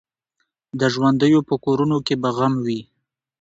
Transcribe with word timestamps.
د 0.79 0.81
ژوندیو 0.93 1.39
په 1.49 1.55
کورونو 1.65 1.97
کي 2.05 2.15
به 2.21 2.29
غم 2.37 2.53
وي 2.65 2.79